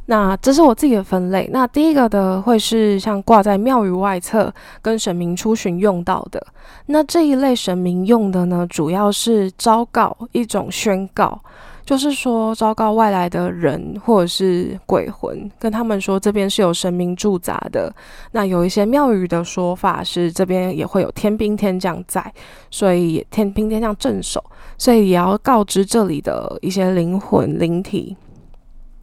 [0.07, 1.49] 那这是我自己的分类。
[1.53, 6.45] 那第一个的会是像挂在庙宇外侧跟神明出巡用到的。
[6.87, 11.37] 那这一类神明用的呢，主要是昭告一种宣告，
[11.85, 17.93] 就是说昭告外来的人或者是鬼魂，跟他们说这边是有神明驻扎的。
[18.31, 22.33] 那有一些庙宇的说法是这边也会有天兵天将在，
[22.71, 24.41] 所以天兵天将镇守，
[24.77, 28.15] 所以也要告知这里的一些灵魂灵体。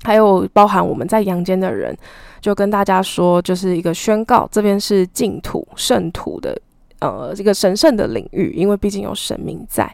[0.04, 1.96] 还有包含我们在阳间的人，
[2.40, 6.54] 就跟大家说，就是一个宣告，这边是净土圣土的，
[7.00, 9.90] 呃，这个神圣的领域，因为毕竟有神明在。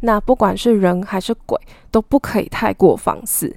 [0.00, 1.58] 那不管是人还是鬼，
[1.90, 3.52] 都不可以太过放肆。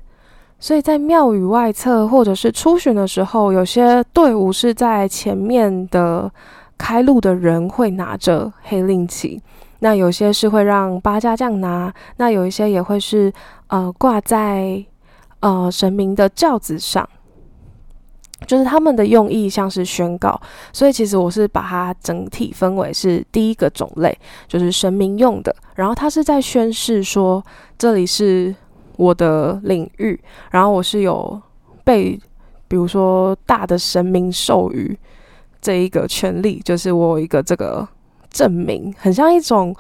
[0.60, 6.32] 所以在庙宇外侧或者是出巡的时候，有些队伍是在前面的
[6.80, 9.40] 开路的人会拿着黑令旗，
[9.80, 13.32] 那有些是会让八家将拿，那有一些也会是
[13.68, 14.84] 呃挂在。
[15.42, 17.08] 呃，神明的轿子上，
[18.48, 20.40] 就是他们的用意像是宣告，
[20.72, 27.44] 所以其实我是把它整体分为是第一个种类，就是神明用的，然后他是在宣誓说
[27.78, 28.56] 这里是
[28.98, 30.20] 我的领域，
[30.52, 31.42] 然后我是有
[31.84, 32.20] 被
[32.68, 34.98] 比如说大的神明授予
[35.60, 37.88] 这一个权利，就是我有一个这个
[38.30, 39.76] 证明，很像一种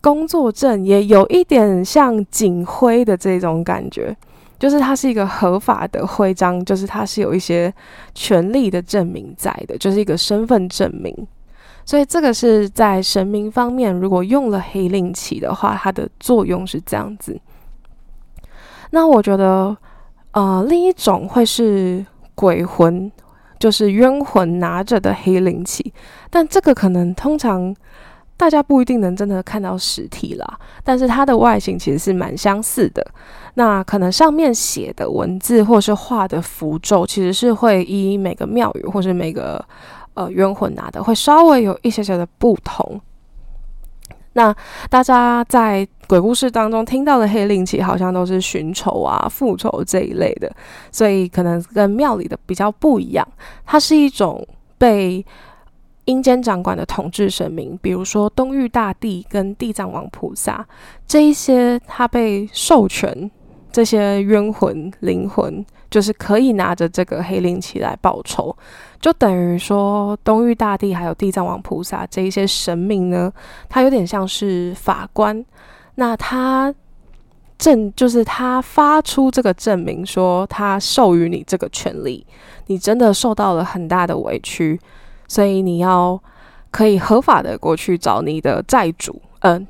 [0.00, 4.16] 工作证，也有一点像警徽的这种感觉。
[4.62, 7.74] 就是它是一个合法的徽章，就是它是有一些
[8.14, 11.12] 权利的证明在的，就是一个身份证明。
[11.84, 17.40] 所以这个是在神明方面，如果用了黑令旗的话，它的作用是这样子。
[18.92, 19.76] 那我觉得，
[20.30, 23.10] 呃，另一种会是鬼魂，
[23.58, 25.92] 就是冤魂拿着的黑令旗，
[26.30, 27.74] 但这个可能通常。
[28.42, 33.06] 大家不一定能真的看到实体啦，但是它的外形其实是蛮相似的。
[33.54, 39.64] 那可能上面写的文字或是画的符咒，其实是会依每个庙宇或是每个
[40.14, 43.00] 呃冤魂拿的，会稍微有一些些的不同。
[44.32, 44.52] 那
[44.90, 50.52] 大家在鬼故事当中听到的黑令旗，好像都是寻仇啊、复仇这一类的，
[50.90, 53.24] 所以可能跟庙里的比较不一样。
[53.64, 54.44] 它是一种
[54.76, 55.24] 被。
[56.06, 60.66] 阴间掌管的统治神明，比如说东域大帝跟地藏王菩萨，
[61.06, 63.30] 这一些他被授权，
[63.70, 68.56] 这些冤魂灵魂就是可以拿着这个黑灵旗来报仇，
[69.00, 73.32] 就等于说东域大帝还有地藏王菩萨这一些神明呢，
[73.68, 75.44] 他有点像是法官，
[75.94, 76.74] 那他
[77.58, 82.26] 证就是他发出这个证明，说他授予你这个权利，
[82.66, 84.80] 你真的受到了很大的委屈。
[85.32, 86.22] 所以你要
[86.70, 89.66] 可以合法的过去找你的债主，嗯，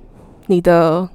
[0.46, 1.08] 你的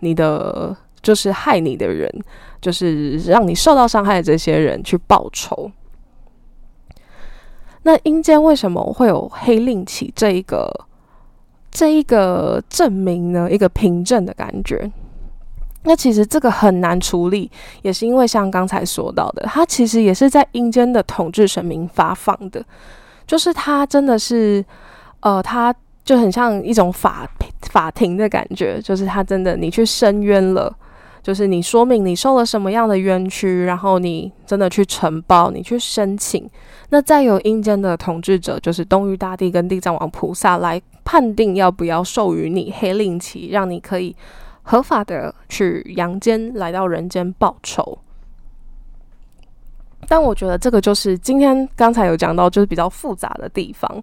[0.00, 2.12] 你的就是害你的人，
[2.60, 5.70] 就是让你受到伤害的这些人去报仇。
[7.84, 10.68] 那阴间为什么会有黑令旗这一个
[11.70, 13.48] 这一个证明呢？
[13.48, 14.90] 一个凭证的感觉？
[15.84, 17.48] 那其实这个很难处理，
[17.82, 22.64] 也是因为像刚才说到的，它其实也是在阴间的统治神明发放的。
[23.32, 24.62] 就是他真的是，
[25.20, 27.26] 呃，他就很像一种法
[27.62, 28.78] 法庭的感觉。
[28.82, 30.70] 就是他真的，你去申冤了，
[31.22, 36.46] 就是你说明你受了什么样的冤屈，然后你真的去呈报，你去申请，
[36.90, 44.14] 那再由阴间的统治者，就是东域大帝跟地藏王菩萨来判定要不要授予你黑令旗，让你可以
[44.62, 47.96] 合法的去阳间来到人间报仇。
[50.08, 54.02] 但我觉得这个就是今天刚才有讲到，就是比较复杂的地方，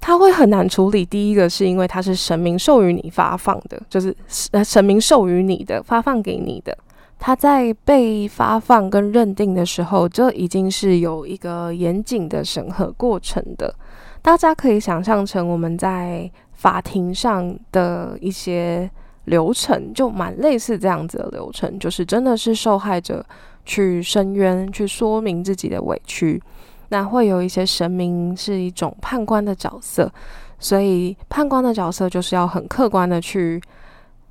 [0.00, 1.06] 它会很难处理。
[1.06, 4.14] 第一个是因为它是神明授予你发放的，就是
[4.50, 6.76] 呃神明授予你的发放给你的，
[7.18, 13.74] 它在被发放跟认定的时候，就已经是有一个严谨的审核过程的。
[14.20, 18.90] 大家可以想象成我们在法庭上的一些
[19.24, 23.24] 流程，就蛮类似这样子的流程，就是真的是受害者。
[23.68, 26.42] 去申冤，去说明自己的委屈，
[26.88, 30.10] 那会有一些神明是一种判官的角色，
[30.58, 33.60] 所以判官的角色就是要很客观的去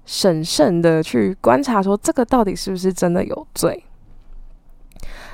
[0.06, 3.84] 审慎的去观察，说这个到底是不是真的有罪。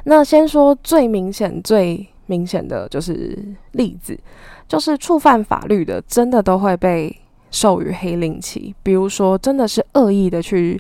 [0.04, 4.20] 那先说最明显、最明显的就是例子，
[4.68, 7.16] 就是触犯法律的，真的都会被
[7.52, 10.78] 授予黑令旗，比如说真的是恶意的去。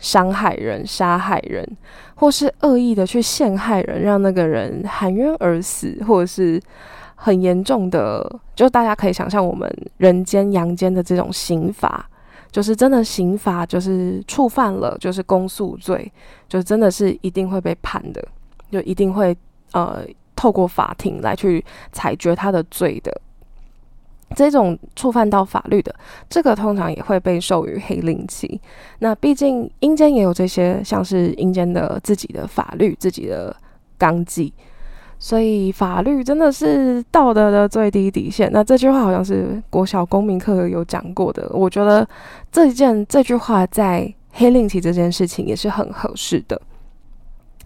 [0.00, 1.66] 伤害人、杀害人，
[2.24, 6.58] 或是恶意的去陷害人，让那个人含冤而死，或者是
[7.16, 12.08] 很严重的，就大家可以想象我们人间、阳间的这种刑罚，
[12.50, 16.10] 就是真的刑罚，就是触犯了，就是公诉罪，
[16.48, 18.26] 就真的是一定会被判的。
[18.70, 19.36] 就一定会
[19.72, 19.98] 呃
[20.34, 23.12] 透过法庭来去裁决他的罪的。
[24.34, 25.94] 这种触犯到法律的，
[26.28, 28.60] 这个通常也会被授予黑令旗。
[28.98, 33.54] 那毕竟阴间也有这些，像是阴间的自己的法律、自己的
[33.96, 34.52] 纲纪，
[35.18, 38.50] 所以法律真的是道德的最低底线。
[38.52, 42.06] 那这句话好像是国小公民课有讲过的，我觉得
[42.50, 46.60] 这件这句话在黑令旗这件事情也是很合适的。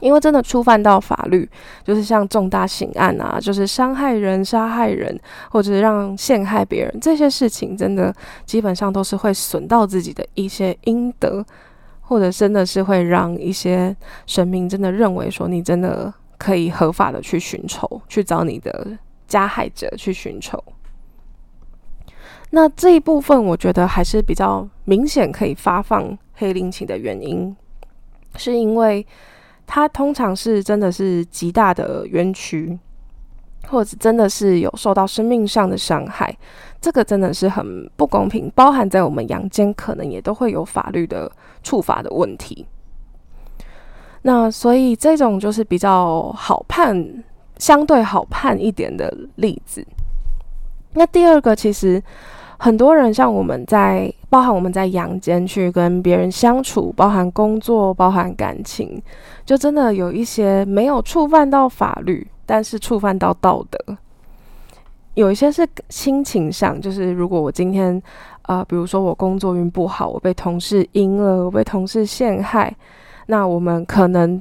[0.01, 1.49] 因为真的触犯到法律，
[1.83, 5.19] 就是像重大刑案啊，就是伤害人、杀害人，
[5.51, 8.15] 或者是让陷害别人这些事情，真的
[8.47, 11.45] 基本上都是会损到自己的一些阴德，
[12.01, 20.63] 或者真的是会让一些神明真的认为说你真的可以合法的去寻仇，去找你的加害者去寻仇。
[22.51, 27.57] 那这一部分，我觉得还是比较明显可以发放黑灵旗的原因，
[28.37, 29.05] 是因为。
[29.71, 32.79] 它通常是真的是极大的冤屈，
[33.67, 36.35] 或者真的是有受到生命上的伤害，
[36.81, 38.51] 这个真的是很不公平。
[38.55, 41.31] 包含在我们阳间，可能也都会有法律的
[41.63, 42.67] 处罚的问题。
[44.23, 47.23] 那所以这种就是比较好判，
[47.59, 49.87] 相对好判一点的例子。
[50.95, 52.03] 那第二个，其实
[52.59, 54.11] 很多人像我们在。
[54.31, 59.03] 包含我们在阳间去跟别人相处，包含工作，包含感情，
[59.45, 63.97] 就真的有一些没有触犯到法律，但是触犯到道德。
[65.15, 68.01] 有一些是亲情上，就是如果我今天，
[68.43, 72.77] 呃，比如说我工作运不好，我被同事阴了，我被同事陷害，
[73.27, 74.41] 那我们可能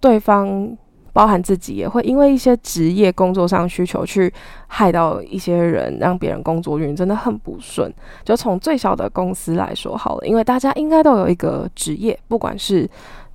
[0.00, 0.76] 对方。
[1.12, 4.32] 包含自己也会因为一些职业工作上需求去
[4.66, 7.92] 害到一些人，让别人工作运真的很不顺。
[8.24, 12.88] 就从最小的公司来说好了，因为大家应该都有一个职业，不管是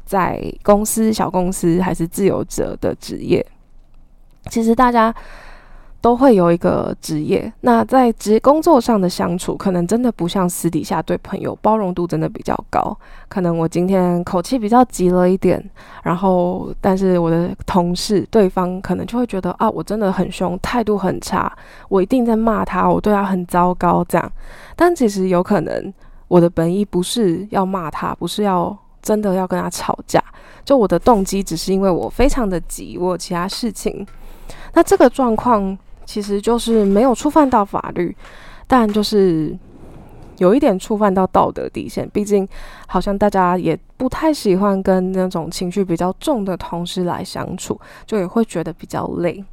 [0.06, 3.46] 在公司、小公司还是自由者的职业，
[4.50, 5.14] 其实大家。
[6.06, 12.96] 都会有一个职业，那在职工作上的相处，可能真的不像私底下对朋友包容度真的比较高。
[13.28, 15.60] 可能我今天口气比较急了一点，
[16.04, 21.52] 然后但是我的同事对方可能就会觉得啊，我真的很凶，态度很差，
[21.90, 24.32] 我一定在骂他，我对他很糟糕这样。
[24.76, 25.92] 但其实有可能
[26.28, 30.24] 我的本意不是要骂他，不是要真的要跟他吵架，
[30.64, 34.06] 就我的动机只是因为我非常的急，我有其他事情。
[34.76, 35.76] 那这个状况。
[36.06, 38.16] 其实就是没有触犯到法律，
[38.68, 39.58] 但就是
[40.38, 42.08] 有一点触犯到道德底线。
[42.14, 42.48] 毕竟，
[42.88, 49.44] 好像大家也不太喜欢跟那种情绪比较重的同事来相处，就也会觉得比较累。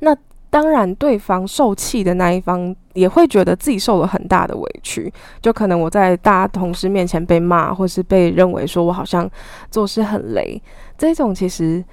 [0.00, 0.14] 那
[0.50, 5.12] 当然，对方受气的那一方也会觉得自己受了很大的委屈。
[5.40, 9.30] 就可能我在大家同事面前被骂，或是被认为说我好像
[9.70, 10.60] 做事很雷，
[10.98, 11.84] 这种其实。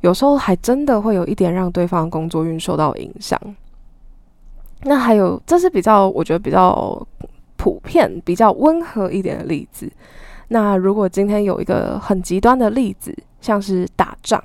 [0.00, 3.38] 有时候还真的会有一点让对方工作运受到影响。
[4.84, 7.06] 那还有，这是比较我觉得比较
[7.58, 9.92] 普遍、比较温和一点的例子。
[10.48, 14.42] 那如果今天有一个很极端的例子，像是打仗，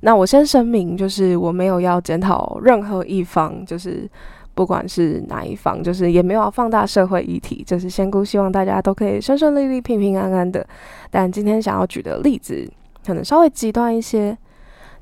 [0.00, 4.10] 那我先声明，就是我没有要检讨任何一方，就是
[4.54, 10.66] 不管是哪一方，就是也没有要放大社会议题，就是仙姑希望大家都可以顺顺利利、平平安安的。
[11.12, 12.68] 但今天想要举的例子，
[13.06, 14.36] 可能稍微极端一些。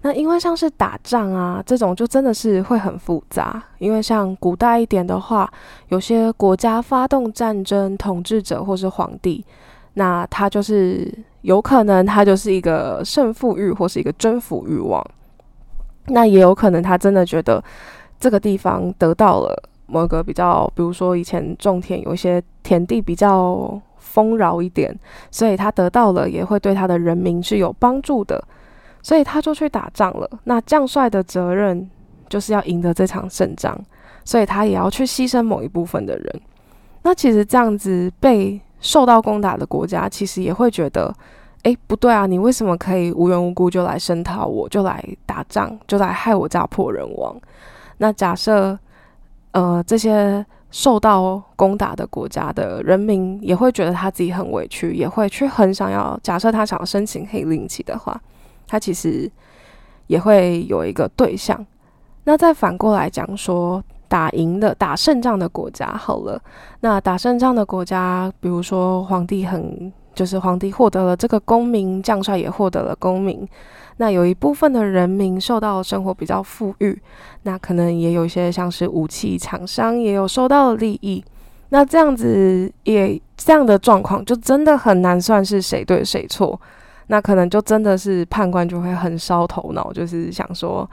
[0.07, 3.61] 那因为像是打仗啊这种，就真的是会很复杂。
[3.79, 5.53] 因为像古代一点的话，
[5.89, 9.45] 有些国家发动战争，统治者或是皇帝，
[9.95, 15.05] 那他就是有可能他就是一个胜负欲或是一个征服欲望。
[16.07, 17.61] 那也有可能他真的觉得
[18.21, 24.97] 这个地方得到了某个比较，比如说以前种田有一些田地比较丰饶一点，
[25.33, 28.41] 所以他得到了也会对他的人民是有帮助的。
[29.07, 30.29] 所以他就去打仗了。
[30.43, 31.89] 那将帅的责任
[32.29, 33.79] 就是要赢得这场胜仗，
[34.25, 36.41] 所以他也要去牺牲某一部分的人。
[37.03, 41.15] 那其实这样子被受到攻打的国家，其实也会觉得，
[41.63, 47.41] 哎，不对啊，你为什么可以无缘无故就来声讨我，就来打仗，就来害我家破人亡？
[47.99, 48.77] 那假设，
[49.53, 56.19] 呃，这些受到攻打的国家的人民也会觉得他自己很委屈，也会去很想要。
[56.25, 58.21] 假设他想要申请黑令旗的话。
[58.67, 59.31] 他其实
[60.07, 61.65] 也会有一个对象，
[62.25, 66.41] 那再反过来讲说，打赢的、打胜仗的国家好了，
[66.81, 73.47] 那打胜仗的国家，比如说皇帝很，就是皇帝获得了这个功名，将帅也获得了功名，
[73.97, 77.01] 那有一部分的人民受到生活比较富裕，
[77.43, 81.25] 那可能也有一些像是武器厂商也有收到利益，
[81.71, 86.61] 那这样子也这样的状况，就真的很难算是谁对谁错。
[87.09, 90.89] 那可能就真的是判官就会很烧头脑，就是想说，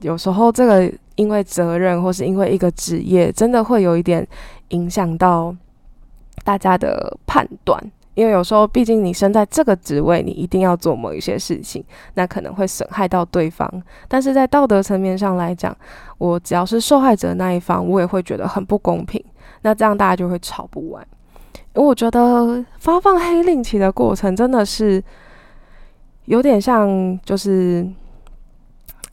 [0.00, 4.26] 有时候这个因为责任或是因为一个职业，真的会有一点
[4.68, 5.54] 影响到
[6.44, 7.80] 大家的判断。
[8.14, 11.84] 因为有时候，毕竟你身在这个职位，你一定要做某一些事情，
[12.14, 13.68] 那可能会损害到对方。
[14.06, 15.76] 但是在道德层面上来讲，
[16.18, 19.20] 我只要是受害者那一方，我也会觉得很不公平。
[19.62, 21.04] 那这样大家就会吵不完。
[21.74, 25.02] 因为我觉得发放黑令旗的过程真的是
[26.26, 27.86] 有点像，就是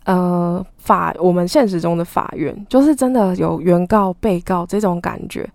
[0.05, 5.49] 呃法我们现实中的法院，就是真的有原告、被告这种感觉。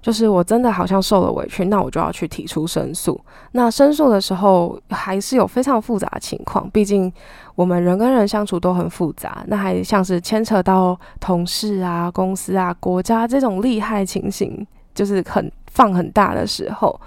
[0.00, 3.20] 就是我真的好像受了委屈，那我就要去提出申诉。
[3.52, 7.12] 那申诉的时候还是有非常复杂的情况，毕竟
[7.54, 9.44] 我们人跟人相处都很复杂。
[9.46, 17.00] 那还像是牵扯到同事啊、公司啊、国家这种利害情形，就是很放很大的时候，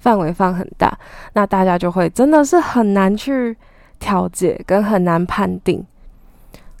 [0.00, 0.98] 范围放很大，
[1.34, 3.56] 那大家就会真的是很难去
[4.00, 5.86] 调解，跟很难判定。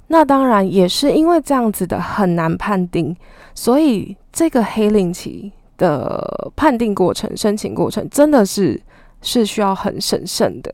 [0.08, 3.16] 那当然也是因为这样子的很难判定，
[3.54, 5.52] 所以这个黑令旗。
[5.80, 8.78] 的判定过程、申请过程真的是
[9.22, 10.70] 是需要很审慎的，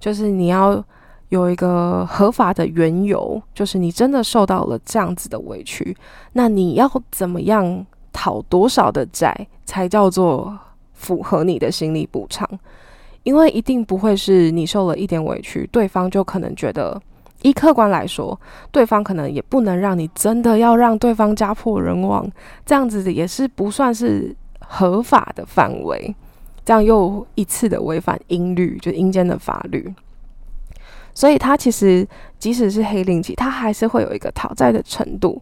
[0.00, 0.82] 就是你要
[1.28, 5.94] 有一个合法的缘由，就是你真的受到了这样子的委屈，
[6.32, 7.84] 那你要怎么样
[8.14, 10.58] 讨多少的债才叫做
[11.06, 12.48] 符合你的心理补偿？
[13.22, 17.00] 因为一定不会是你受了一点委屈，对方就可能觉得，
[17.42, 18.38] 依客观来说，
[18.72, 22.28] 对方可能也不能让你真的要让对方家破人亡，
[22.64, 24.34] 这样子也是不算是。
[24.68, 26.12] 合法的范围，
[26.64, 29.94] 这样又一次的违反英律，就阴间的法律。
[31.14, 32.04] 所以，他其实
[32.36, 35.40] 即使是黑令旗，他还是会有一个讨债的程度。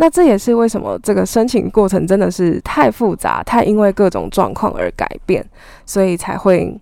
[0.00, 5.44] 那这也是为什么这个申请过程真的是太复杂，太因为各种状况而改变，
[5.84, 6.72] 所以才会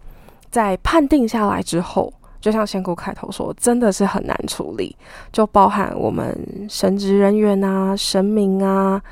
[0.50, 4.94] 在判定下来之后，就像仙姑开头说，真的是很难处理，
[5.32, 6.38] 就包含我们
[6.68, 9.02] 神职人员啊、神明啊。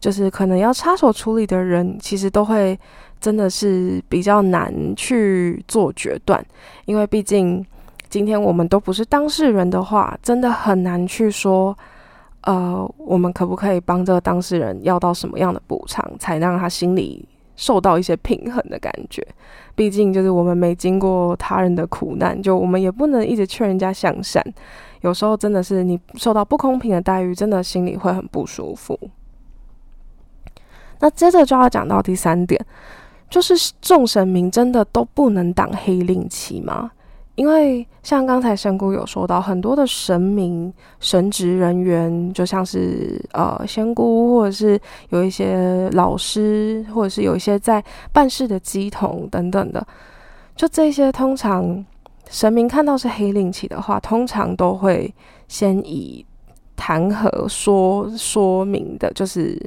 [0.00, 2.76] 就是可能要插手处理的人，其实都会
[3.20, 6.44] 真的是比较难去做决断，
[6.86, 7.64] 因为毕竟
[8.10, 11.78] 今天我们都不是当事人的话，真的很难去说，
[12.42, 19.26] 呃，我们可不可以帮这个当事人要到什么样的补偿，才让他心里受到一些平衡的感觉？
[19.74, 24.44] 毕竟就是我们没经过他人的苦难，就我们也不能一直劝人家向善，
[25.02, 28.98] 有时候真的是你受到不公平的待遇，真的心里会很不舒服。
[31.00, 32.64] 那接着就要讲到第三点，
[33.30, 36.90] 就是众神明真的都不能挡黑令旗吗？
[37.42, 47.82] 因为像刚才神姑有说到，很多的神明、神职人员，就像是呃仙姑，或者是有一些老师，或者是有一些在
[48.12, 49.84] 办事的机童等等的，
[50.54, 51.84] 就这些通常
[52.30, 55.12] 神明看到是黑令旗的话，通常都会
[55.48, 56.24] 先以
[56.76, 59.58] 弹劾说说明的，就是。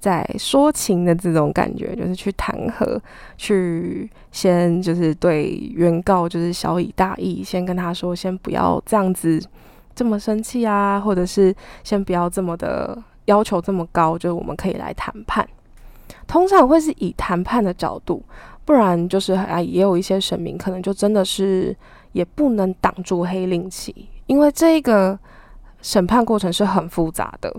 [0.00, 3.00] 在说情的这种感觉，就是去谈和，
[3.36, 9.40] 去先就是对原告就是小以大义，先跟他说，先不要这样子
[9.94, 12.96] 这么生气啊，或者是先不要这么的
[13.26, 15.46] 要求这么高，就是我们可以来谈判。
[16.26, 18.22] 通常会是以谈判的角度，
[18.64, 21.76] 不然就是啊，也有一些神明可能就真的是
[22.12, 25.18] 也不能挡住黑令旗，因为这个
[25.82, 27.54] 审判过程是很复杂的。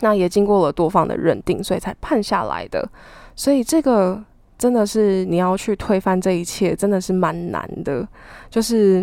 [0.00, 2.88] 那也经过了多方的认定，所以才判下来的。
[3.34, 4.22] 所以这个
[4.58, 8.06] 真的是你要去推翻这一切，真的是蛮难的。
[8.50, 9.02] 就是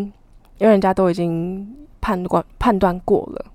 [0.58, 3.46] 因为人家都已经判断判断过了。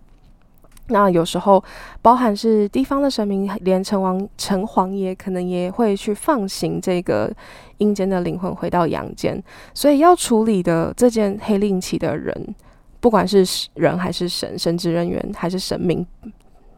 [0.90, 1.62] 那有时候
[2.00, 7.30] 包含是地方的神明，连城王、城隍爷可能也会去放行这个
[7.76, 9.42] 阴间的灵魂回到阳间。
[9.74, 12.54] 所以要处理的这件黑令旗的人，
[13.00, 16.06] 不管是人还是神，神职人员还是神明。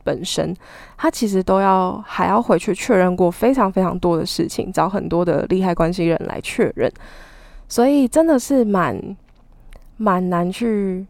[0.02, 0.54] 本身，
[0.96, 6.90] 他其实都要还要回去确认过非常非常多的事情，找很多的利害关系人来确认，
[7.68, 9.16] 所以真的是蛮
[9.96, 11.06] 蛮难去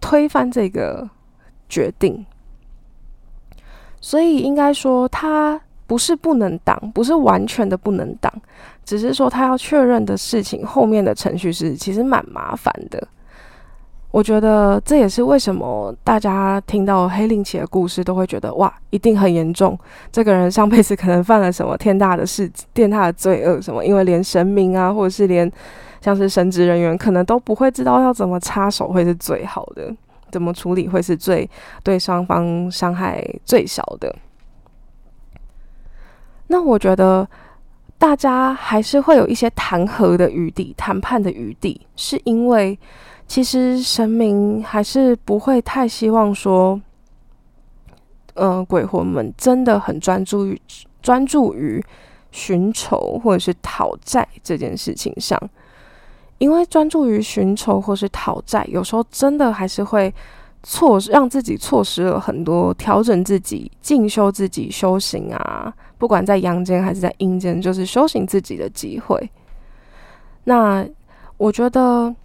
[0.00, 1.08] 推翻这个
[1.68, 2.24] 决定。
[4.00, 8.32] 所以应该说，他不是不能挡，不是完全的不能挡，
[8.84, 13.08] 只是说他要确认的事情后面的程序是其实蛮麻烦的。
[14.14, 19.76] 我觉得这也是为什么大家听到黑令旗的故事都会觉得哇，一定很严重。
[20.12, 23.84] 这个人上辈子可能犯了什么天大的事、天大的罪恶什么？
[23.84, 25.50] 因为连神明啊，或者是连
[26.00, 29.92] 像是神职人员，可能都不会知道要怎么插手会是最好的，
[30.30, 31.50] 怎么处理会是最
[31.82, 34.14] 对双方伤害最小的。
[36.46, 37.28] 那我觉得。
[37.96, 42.78] 大家还是会有一些谈和的余地、谈判的余地，是因为
[43.26, 46.80] 其实神明还是不会太希望说，
[48.34, 50.60] 呃，鬼魂们真的很专注于
[51.02, 51.82] 专注于
[52.30, 55.40] 寻仇或者是讨债这件事情上，
[56.38, 60.12] 因为专注于寻仇或是讨债，有时候真的还是会。
[60.66, 69.30] 错让自己错失了很多调整自己、进修自己、修行啊，不管在阳间还是在阴间，就是修行自己的机会。
[70.44, 70.82] 那
[71.36, 72.16] 我觉得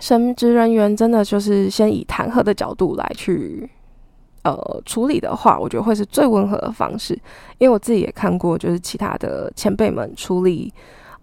[0.00, 3.68] 神职人员真的就是先以弹劾的角度来去
[4.42, 7.14] 呃处理的话，我觉得会是最温和的方式。
[7.58, 10.72] 因为我自己也看过，就是其他的前辈们处理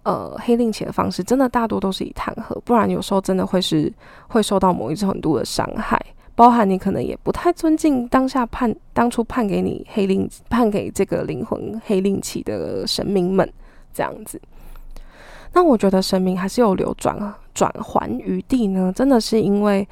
[0.03, 3.91] 呃黑令旗的方式，真的大多都是以弹劾，不然有时候真的会是
[4.29, 5.99] 会受到某一程度的伤害。
[6.35, 13.51] 包含你可能也不太尊敬当下判当初判给你黑令判给这个灵魂黑令旗的神明们
[13.93, 14.39] 这样子，
[15.53, 17.17] 那我觉得神明还是有流转
[17.53, 18.91] 转还余地呢。
[18.95, 19.87] 真的是因为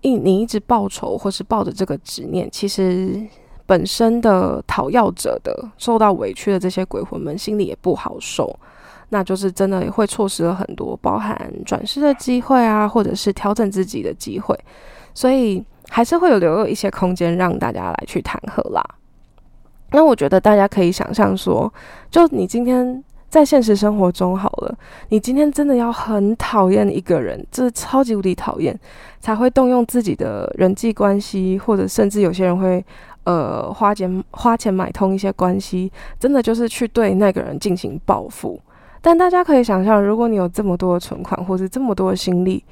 [0.00, 3.20] 一你一直报仇或是抱着这个执念，其实
[3.66, 8.54] 本身的讨要者的受到委屈的这些鬼魂们心里也不好受，
[9.08, 14.58] 那就是真的会错失了很多包含转世的机会啊，或者是调整自己的机会。
[15.14, 18.84] 所以还是会有留有一些空间让大家来去谈和啦。
[19.92, 21.72] 那我觉得大家可以想象说，
[22.10, 23.02] 就你今天
[23.34, 24.78] 在现实生活中好了，
[25.08, 28.78] 你今天真的要很讨厌一个人，这超级无敌讨厌，
[29.18, 32.84] 才会动用自己的人际关系，或者甚至有些人会
[33.24, 38.60] 呃花钱花钱买通一些关系，真的就是去对那个人进行报复。
[39.02, 42.62] 但大家可以想象，如果你有这么多的存款，或者这么多的心力。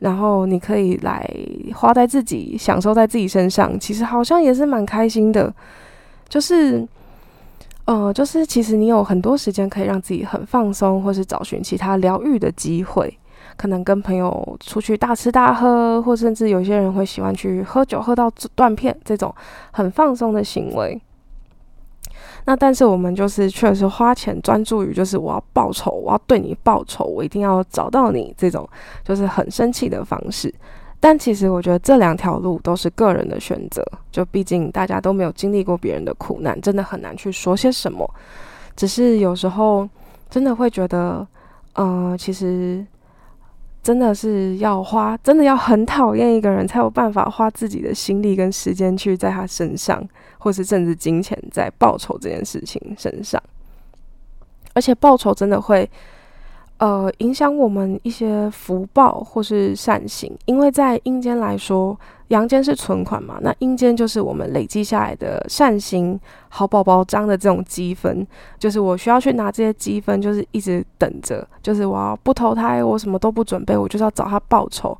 [0.00, 1.30] 然后你可以来
[1.74, 5.52] 花在自己、享受在自己身上，其实好像也是蛮开心的。
[6.26, 6.86] 就是，
[7.86, 13.18] 呃，就是其实你有很多时间可以让自己很放松，或是找寻其他疗愈的机会。
[13.56, 19.34] 可能跟朋友出去大吃大喝，或甚至有些人会喜欢去喝酒喝到断片，这种
[19.72, 20.98] 很放松的行为。
[22.46, 28.66] 那但是我们就是确实花钱专注于就是我要报仇，我要对你报仇，我一定要找到你这种
[29.04, 30.54] 就是很生气的方式。
[31.00, 33.82] 但其实我觉得这两条路都是个人的选择，
[34.12, 38.08] 就毕竟大家都没有经历过别人的苦难，真的很难去说些什么。
[38.76, 39.88] 只是有时候
[40.28, 41.26] 真的会觉得，
[41.72, 42.86] 呃，其实。
[43.82, 53.42] 真的是要花，真的要很讨厌一个人才有办法花自己的心力跟时间去在他身上，或是甚至金钱在报仇这件事情身上，
[54.74, 55.88] 而且报仇真的会。
[56.80, 61.94] 呃，影响我们一些福报或是善行，因为在阴间来说，
[62.28, 66.18] 阳间是存款嘛，那阴间就是我们累积下来的善行、
[66.48, 68.26] 好宝宝章的这种积分，
[68.58, 74.96] 就是我需要去拿这些积分，就是一直等着，就是我要不投胎，我什么都不准备，我就是要找他报仇，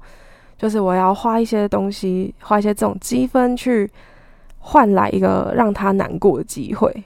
[0.58, 3.90] 就是我要花一些东西，花一些这种积分去
[4.58, 7.04] 换来一个让他难过的机会，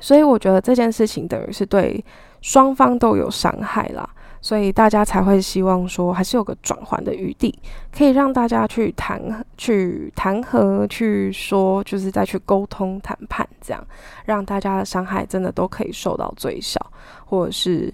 [0.00, 2.02] 所以我觉得这件事情等于是对。
[2.40, 4.08] 双方都有伤害啦，
[4.40, 7.56] 所以大家才会希望说，还是有个转换的余地，
[7.92, 13.86] 可以让大家去谈、去谈和、去说，就是再去沟通谈判，这样
[14.24, 16.80] 让大家的伤害真的都可以受到最小，
[17.24, 17.92] 或者是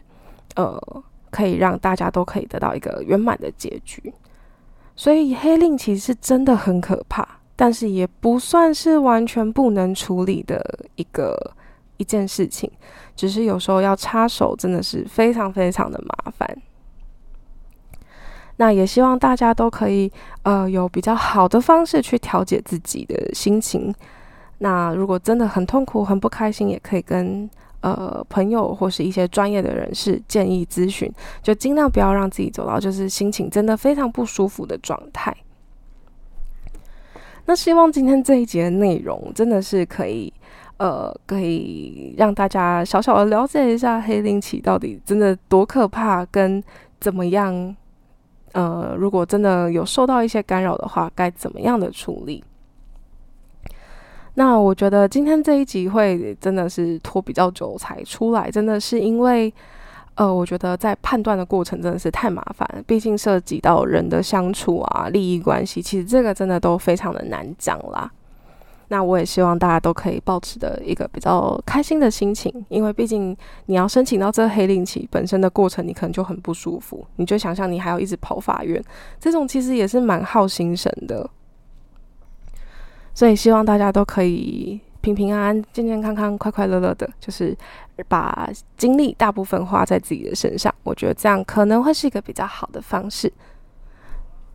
[0.56, 0.78] 呃，
[1.30, 4.12] 可以让大家都可以得到一个圆满的结局。
[4.94, 7.26] 所以黑令其实真的很可怕，
[7.56, 10.62] 但是也不算是完全不能处理的
[10.94, 11.36] 一个
[11.96, 12.70] 一件事情。
[13.16, 16.56] 只是有时候要插手，真的是非常非常的麻烦。
[18.56, 20.10] 那也希望大家都可以，
[20.42, 23.92] 呃，有比较好的方式去调节自己的心情。
[24.58, 27.50] 那如果真的很痛苦、很不开心，也可以跟
[27.80, 31.12] 呃朋友或是一些专业的人士建议咨询，
[31.42, 35.36] 就尽量不要让自己走到就是心情真的非常不舒服的状态。
[37.46, 40.32] 那希望今天这一节的内容真的是可以。
[40.84, 46.62] 呃，可以让大家小小的了解一下黑灵旗到底真的多可怕，跟
[47.00, 47.74] 怎么样？
[48.52, 52.44] 呃，如果真的有受到一些干扰的话，该怎么样的处理？
[54.34, 59.50] 那我觉得今天这一集会真的是拖比较久才出来，真的是因为，
[60.16, 68.12] 呃，我觉得在判断的过程真的是太麻烦，毕竟涉及到人的相处啊、利益关系，其实这个真的都非常的难讲啦。
[68.88, 77.04] 那我也希望大家都可以保持的一个比较开心的心情，因为毕竟你要申请到这黑令旗本身的过程，你可能就很不舒服。
[77.16, 78.82] 你就想象你还要一直跑法院，
[79.18, 81.28] 这种其实也是蛮耗心神的。
[83.14, 87.56] 所以希望大家都可以平平安安、健健康康、快快乐乐的，就是
[88.08, 90.74] 把精力大部分花在自己的身上。
[90.82, 93.32] 我觉得这样可能会是一个比较好的方式。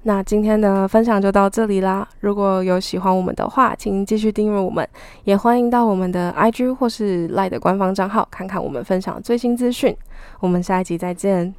[0.04, 2.08] 那今天的分享就到这里啦。
[2.22, 4.88] 如果有喜欢我们的话，请继续订阅我们，
[5.26, 9.96] 也欢迎到我们的 IG 或是 Line 的官方账号看看我们分享最新资讯。
[10.40, 11.54] 我们下一集再见。